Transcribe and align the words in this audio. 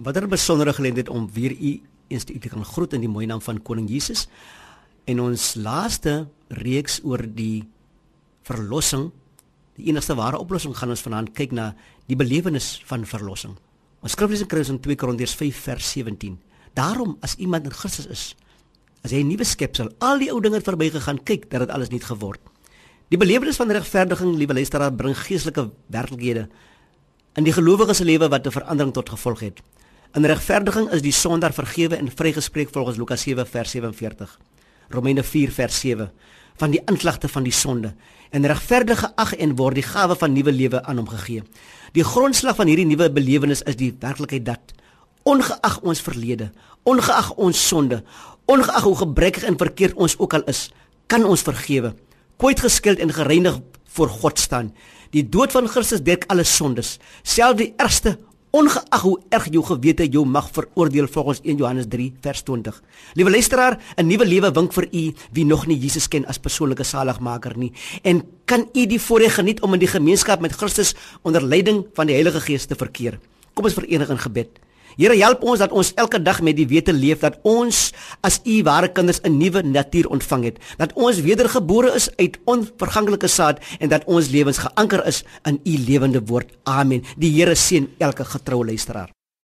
Watter 0.00 0.24
besondere 0.28 0.72
geleentheid 0.72 1.08
om 1.12 1.26
weer 1.32 1.52
u 1.52 1.80
eens 2.08 2.24
te 2.24 2.38
kan 2.48 2.64
groet 2.64 2.94
in 2.96 3.02
die 3.04 3.08
mooi 3.08 3.26
naam 3.26 3.40
van 3.44 3.60
koning 3.62 3.88
Jesus. 3.88 4.28
En 5.04 5.20
ons 5.20 5.54
laaste 5.54 6.28
reeks 6.48 7.00
oor 7.04 7.20
die 7.20 7.68
verlossing, 8.48 9.10
die 9.76 9.90
enigste 9.92 10.16
ware 10.16 10.38
oplossing 10.40 10.72
gaan 10.76 10.94
ons 10.94 11.04
vanaand 11.04 11.34
kyk 11.36 11.52
na 11.52 11.74
die 12.08 12.16
belewenis 12.16 12.78
van 12.88 13.04
verlossing. 13.04 13.58
Ons 14.00 14.16
skryf 14.16 14.32
lees 14.32 14.40
in 14.40 14.48
Korintiërs 14.48 14.72
in 14.72 14.80
2 14.80 14.96
Korintiërs 14.96 15.34
5 15.36 15.60
vers 15.68 15.90
17. 15.92 16.38
Daarom 16.74 17.18
as 17.20 17.36
iemand 17.36 17.68
in 17.68 17.76
Christus 17.76 18.08
is, 18.08 18.22
as 19.04 19.12
hy 19.12 19.20
'n 19.20 19.28
nuwe 19.28 19.44
skepsel, 19.44 19.92
al 20.00 20.18
die 20.18 20.32
ou 20.32 20.40
dinge 20.40 20.56
het 20.56 20.64
verbygegaan, 20.64 21.22
kyk 21.24 21.50
dat 21.50 21.60
dit 21.60 21.70
alles 21.70 21.90
nuut 21.90 22.04
geword. 22.04 22.40
Die 23.08 23.18
belewenis 23.18 23.56
van 23.56 23.70
regverdiging, 23.70 24.36
liewe 24.36 24.54
luisteraar, 24.54 24.92
bring 24.92 25.16
geestelike 25.16 25.70
werklikhede 25.88 26.48
in 27.36 27.44
die 27.44 27.52
gelowige 27.52 27.94
se 27.94 28.04
lewe 28.04 28.28
wat 28.28 28.46
'n 28.46 28.50
verandering 28.50 28.92
tot 28.94 29.08
gevolg 29.08 29.40
het. 29.40 29.60
In 30.10 30.24
regverdiging 30.26 30.88
is 30.90 31.04
die 31.04 31.12
sondaar 31.14 31.52
vergewe 31.54 31.94
en 31.94 32.08
vrygespreek 32.10 32.72
volgens 32.74 32.96
Lukas 32.98 33.22
7 33.22 33.46
vers 33.46 33.70
47. 33.70 34.30
Romeine 34.90 35.22
4 35.22 35.52
vers 35.54 35.76
7 35.80 36.08
van 36.58 36.72
die 36.74 36.80
aanklagte 36.90 37.28
van 37.30 37.44
die 37.46 37.54
sonde 37.54 37.92
en 38.34 38.46
regverdige 38.46 39.12
ag 39.14 39.36
en 39.38 39.54
word 39.56 39.78
die 39.78 39.84
gawe 39.86 40.16
van 40.18 40.32
nuwe 40.34 40.50
lewe 40.50 40.80
aan 40.82 40.98
hom 40.98 41.06
gegee. 41.12 41.44
Die 41.94 42.02
grondslag 42.02 42.58
van 42.58 42.66
hierdie 42.66 42.88
nuwe 42.90 43.06
belewenis 43.14 43.62
is 43.70 43.78
die 43.78 43.92
werklikheid 44.02 44.48
dat 44.48 44.74
ongeag 45.22 45.78
ons 45.86 46.02
verlede, 46.02 46.50
ongeag 46.82 47.30
ons 47.38 47.60
sonde, 47.68 48.00
ongeag 48.50 48.82
hoe 48.82 48.96
gebrekkig 49.04 49.46
en 49.46 49.58
verkeerd 49.62 49.94
ons 49.94 50.18
ook 50.18 50.34
al 50.34 50.42
is, 50.50 50.72
kan 51.06 51.22
ons 51.22 51.46
vergewe, 51.46 51.92
kwyt 52.42 52.64
geskild 52.66 52.98
en 52.98 53.14
gereinig 53.14 53.60
voor 53.94 54.10
God 54.10 54.42
staan. 54.42 54.74
Die 55.14 55.22
dood 55.22 55.54
van 55.54 55.70
Christus 55.70 56.02
dek 56.02 56.26
alle 56.26 56.44
sondes, 56.44 56.96
selfs 57.22 57.62
die 57.62 57.70
ergste 57.78 58.16
ongeag 58.50 59.02
hoe 59.02 59.18
erg 59.30 59.46
jou 59.52 59.62
gewete 59.64 60.06
jou 60.10 60.24
mag 60.26 60.48
veroordeel 60.52 61.06
volgens 61.06 61.40
1 61.42 61.56
Johannes 61.56 61.86
3 61.88 62.12
vers 62.20 62.42
20. 62.42 62.82
Liewe 63.14 63.30
luisteraar, 63.30 63.78
'n 63.96 64.06
nuwe 64.06 64.26
lewe 64.26 64.50
wink 64.52 64.72
vir 64.72 64.88
u 64.92 65.12
wie 65.32 65.44
nog 65.44 65.66
nie 65.66 65.78
Jesus 65.78 66.08
ken 66.08 66.26
as 66.26 66.38
persoonlike 66.38 66.84
saligmaker 66.84 67.56
nie 67.56 67.72
en 68.02 68.22
kan 68.44 68.68
u 68.72 68.86
die 68.86 69.00
voorreg 69.00 69.34
geniet 69.34 69.60
om 69.60 69.72
in 69.72 69.78
die 69.78 69.88
gemeenskap 69.88 70.40
met 70.40 70.52
Christus 70.52 70.94
onder 71.22 71.42
leiding 71.42 71.86
van 71.94 72.06
die 72.06 72.14
Heilige 72.14 72.40
Gees 72.40 72.66
te 72.66 72.74
verkeer. 72.74 73.18
Kom 73.54 73.64
ons 73.64 73.74
verenig 73.74 74.10
in 74.10 74.18
gebed. 74.18 74.48
Here 75.00 75.16
help 75.16 75.46
ons 75.48 75.62
dat 75.62 75.72
ons 75.72 75.94
elke 75.96 76.18
dag 76.20 76.42
met 76.44 76.58
die 76.58 76.66
wete 76.68 76.92
leef 76.92 77.22
dat 77.24 77.38
ons 77.48 77.86
as 78.26 78.36
u 78.44 78.58
ware 78.66 78.90
kinders 78.92 79.22
'n 79.24 79.38
nuwe 79.38 79.62
natuur 79.64 80.10
ontvang 80.12 80.44
het, 80.44 80.58
dat 80.76 80.92
ons 80.92 81.22
wedergebore 81.24 81.94
is 81.96 82.10
uit 82.16 82.36
onverganklike 82.44 83.28
saad 83.28 83.64
en 83.80 83.88
dat 83.88 84.04
ons 84.04 84.28
lewens 84.28 84.58
geanker 84.58 85.06
is 85.06 85.24
in 85.44 85.60
u 85.64 85.78
lewende 85.88 86.20
woord. 86.20 86.52
Amen. 86.64 87.02
Die 87.16 87.32
Here 87.32 87.54
seën 87.54 87.88
elke 87.98 88.24
getroue 88.24 88.66
luisteraar. 88.66 89.19